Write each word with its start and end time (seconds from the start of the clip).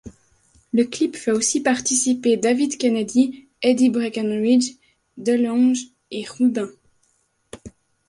Le 0.73 0.83
clip 0.85 1.15
fait 1.15 1.29
aussi 1.29 1.61
participer 1.61 2.35
David 2.35 2.79
Kennedy, 2.79 3.49
Eddie 3.61 3.91
Breckenridge, 3.91 4.71
DeLonge 5.17 5.89
et 6.09 6.25
Rubin. 6.25 6.71